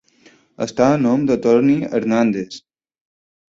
Està 0.65 0.87
a 0.93 0.95
nom 1.01 1.27
de 1.33 1.37
Toni 1.45 1.77
Hernández. 2.01 2.61